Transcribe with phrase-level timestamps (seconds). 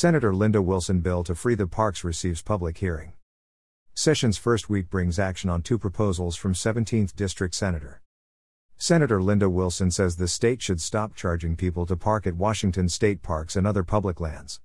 [0.00, 3.14] Senator Linda Wilson bill to free the parks receives public hearing.
[3.94, 8.00] Session's first week brings action on two proposals from 17th District Senator.
[8.76, 13.22] Senator Linda Wilson says the state should stop charging people to park at Washington state
[13.22, 14.60] parks and other public lands.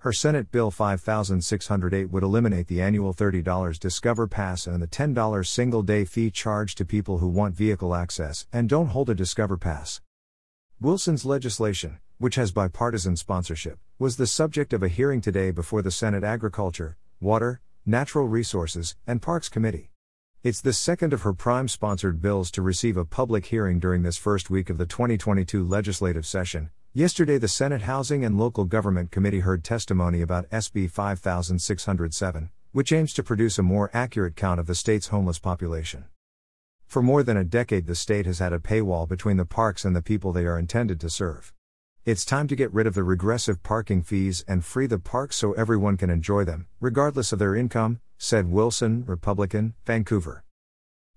[0.00, 5.82] Her Senate Bill 5608 would eliminate the annual $30 Discover Pass and the $10 single
[5.82, 10.02] day fee charged to people who want vehicle access and don't hold a Discover Pass.
[10.78, 15.90] Wilson's legislation, which has bipartisan sponsorship, was the subject of a hearing today before the
[15.90, 19.90] Senate Agriculture, Water, Natural Resources, and Parks Committee.
[20.42, 24.16] It's the second of her prime sponsored bills to receive a public hearing during this
[24.16, 26.70] first week of the 2022 legislative session.
[26.94, 33.12] Yesterday, the Senate Housing and Local Government Committee heard testimony about SB 5607, which aims
[33.12, 36.06] to produce a more accurate count of the state's homeless population.
[36.86, 39.94] For more than a decade, the state has had a paywall between the parks and
[39.94, 41.52] the people they are intended to serve.
[42.06, 45.54] It's time to get rid of the regressive parking fees and free the parks so
[45.54, 50.44] everyone can enjoy them, regardless of their income, said Wilson, Republican, Vancouver.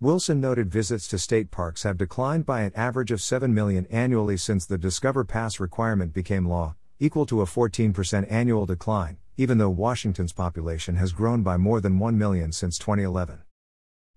[0.00, 4.38] Wilson noted visits to state parks have declined by an average of 7 million annually
[4.38, 9.68] since the Discover Pass requirement became law, equal to a 14% annual decline, even though
[9.68, 13.42] Washington's population has grown by more than 1 million since 2011.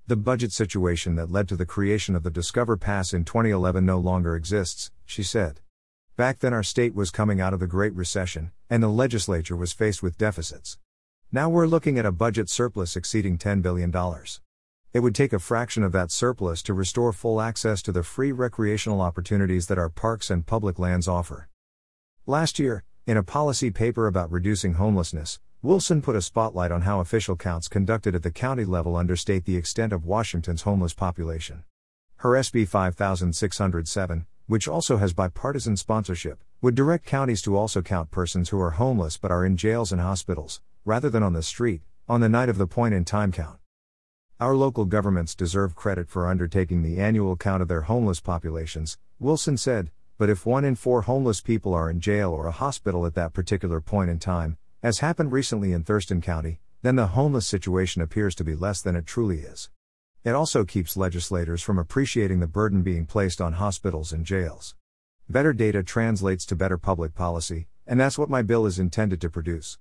[0.08, 4.00] The budget situation that led to the creation of the Discover Pass in 2011 no
[4.00, 5.60] longer exists, she said.
[6.16, 9.74] Back then, our state was coming out of the Great Recession, and the legislature was
[9.74, 10.78] faced with deficits.
[11.32, 13.92] Now we're looking at a budget surplus exceeding $10 billion.
[14.94, 18.32] It would take a fraction of that surplus to restore full access to the free
[18.32, 21.50] recreational opportunities that our parks and public lands offer.
[22.28, 27.00] Last year, in a policy paper about reducing homelessness, Wilson put a spotlight on how
[27.00, 31.64] official counts conducted at the county level understate the extent of Washington's homeless population.
[32.18, 38.50] Her SB 5607, which also has bipartisan sponsorship, would direct counties to also count persons
[38.50, 42.22] who are homeless but are in jails and hospitals, rather than on the street, on
[42.22, 43.60] the night of the point in time count.
[44.40, 49.58] Our local governments deserve credit for undertaking the annual count of their homeless populations, Wilson
[49.58, 53.16] said, but if one in four homeless people are in jail or a hospital at
[53.16, 58.02] that particular point in time, as happened recently in Thurston County, then the homeless situation
[58.02, 59.70] appears to be less than it truly is.
[60.24, 64.74] It also keeps legislators from appreciating the burden being placed on hospitals and jails.
[65.28, 69.30] Better data translates to better public policy, and that's what my bill is intended to
[69.30, 69.78] produce.